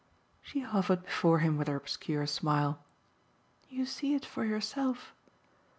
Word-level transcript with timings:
She 0.41 0.61
hovered 0.61 1.03
before 1.05 1.37
him 1.37 1.57
with 1.59 1.67
her 1.67 1.75
obscure 1.75 2.25
smile. 2.25 2.79
"You 3.69 3.85
see 3.85 4.15
it 4.15 4.25
for 4.25 4.43
yourself." 4.43 5.13